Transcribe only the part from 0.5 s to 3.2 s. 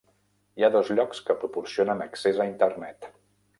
Hi ha dos llocs que proporcionen accés a internet.